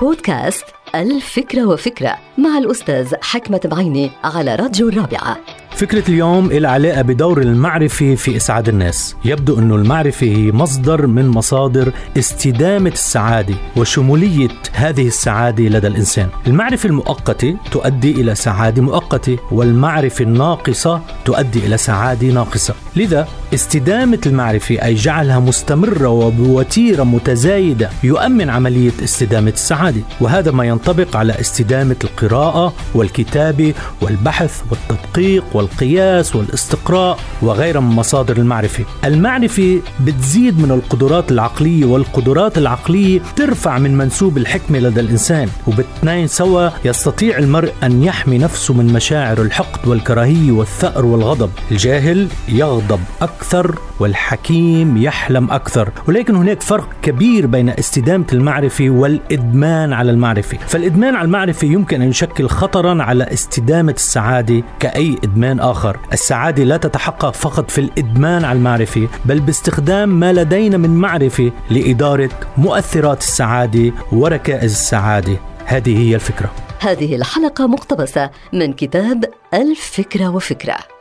بودكاست 0.00 0.64
الفكرة 0.94 1.64
وفكرة 1.66 2.16
مع 2.38 2.58
الأستاذ 2.58 3.14
حكمة 3.22 3.60
بعيني 3.64 4.10
على 4.24 4.54
راديو 4.54 4.88
الرابعة. 4.88 5.36
فكرة 5.70 6.08
اليوم 6.08 6.52
لها 6.52 6.70
علاقة 6.70 7.02
بدور 7.02 7.42
المعرفة 7.42 8.14
في 8.14 8.36
إسعاد 8.36 8.68
الناس. 8.68 9.16
يبدو 9.24 9.58
أن 9.58 9.72
المعرفة 9.72 10.26
هي 10.26 10.52
مصدر 10.52 11.06
من 11.06 11.28
مصادر 11.28 11.92
استدامة 12.18 12.90
السعادة 12.90 13.54
وشمولية 13.76 14.48
هذه 14.72 15.06
السعادة 15.06 15.64
لدى 15.64 15.86
الإنسان. 15.86 16.28
المعرفة 16.46 16.88
المؤقتة 16.88 17.56
تؤدي 17.70 18.10
إلى 18.10 18.34
سعادة 18.34 18.82
مؤقتة 18.82 19.38
والمعرفة 19.52 20.22
الناقصة 20.22 21.00
تؤدي 21.24 21.58
إلى 21.58 21.76
سعادة 21.76 22.26
ناقصة. 22.26 22.74
لذا 22.96 23.28
استدامة 23.54 24.18
المعرفة 24.26 24.74
أي 24.84 24.94
جعلها 24.94 25.38
مستمرة 25.38 26.08
وبوتيرة 26.08 27.02
متزايدة 27.02 27.90
يؤمن 28.04 28.50
عملية 28.50 28.92
استدامة 29.04 29.50
السعادة 29.50 30.00
وهذا 30.20 30.50
ما 30.50 30.64
ينطبق 30.64 31.16
على 31.16 31.40
استدامة 31.40 31.96
القراءة 32.04 32.72
والكتابة 32.94 33.74
والبحث 34.00 34.62
والتدقيق 34.70 35.44
والقياس 35.52 36.36
والاستقراء 36.36 37.18
وغيرها 37.42 37.80
من 37.80 37.96
مصادر 37.96 38.36
المعرفة. 38.36 38.84
المعرفة 39.04 39.80
بتزيد 40.00 40.58
من 40.58 40.70
القدرات 40.70 41.32
العقلية 41.32 41.84
والقدرات 41.84 42.58
العقلية 42.58 43.20
ترفع 43.36 43.78
من 43.78 43.96
منسوب 43.96 44.38
الحكمة 44.38 44.78
لدى 44.78 45.00
الإنسان 45.00 45.48
وبالاثنين 45.66 46.26
سوا 46.26 46.68
يستطيع 46.84 47.38
المرء 47.38 47.72
أن 47.82 48.02
يحمي 48.02 48.38
نفسه 48.38 48.74
من 48.74 48.86
مشاعر 48.92 49.42
الحقد 49.42 49.88
والكراهية 49.88 50.52
والثأر 50.52 51.06
والغضب. 51.06 51.50
الجاهل 51.70 52.28
يغضب 52.48 53.00
أكثر. 53.22 53.43
والحكيم 54.00 54.96
يحلم 54.96 55.50
أكثر. 55.50 55.90
ولكن 56.08 56.36
هناك 56.36 56.62
فرق 56.62 56.88
كبير 57.02 57.46
بين 57.46 57.68
استدامة 57.68 58.24
المعرفة 58.32 58.90
والإدمان 58.90 59.92
على 59.92 60.10
المعرفة. 60.10 60.58
فالإدمان 60.58 61.14
على 61.14 61.24
المعرفة 61.24 61.66
يمكن 61.66 62.02
أن 62.02 62.08
يشكل 62.08 62.48
خطرا 62.48 63.02
على 63.02 63.24
استدامة 63.32 63.92
السعادة 63.92 64.62
كأي 64.80 65.16
إدمان 65.24 65.60
آخر. 65.60 65.98
السعادة 66.12 66.64
لا 66.64 66.76
تتحقق 66.76 67.34
فقط 67.34 67.70
في 67.70 67.80
الإدمان 67.80 68.44
على 68.44 68.56
المعرفة 68.58 69.08
بل 69.24 69.40
باستخدام 69.40 70.08
ما 70.20 70.32
لدينا 70.32 70.76
من 70.76 70.90
معرفة 70.90 71.52
لإدارة 71.70 72.30
مؤثرات 72.56 73.20
السعادة 73.20 73.92
وركائز 74.12 74.72
السعادة. 74.72 75.36
هذه 75.66 75.98
هي 75.98 76.14
الفكرة. 76.14 76.52
هذه 76.80 77.16
الحلقة 77.16 77.66
مقتبسة 77.66 78.30
من 78.52 78.72
كتاب 78.72 79.24
الفكرة 79.54 80.28
وفكرة. 80.28 80.93